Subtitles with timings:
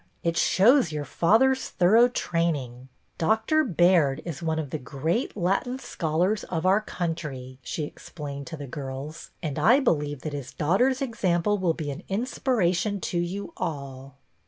[0.23, 2.89] It shows your father's thorough training.
[3.19, 6.71] Doctor Baird is one of the great Latin scholars of THE DUEL— AFTER ALL 95
[6.71, 11.75] our country," she explained to the girls, "and I believe that his daughter's example will
[11.75, 14.17] be an inspiration to you all."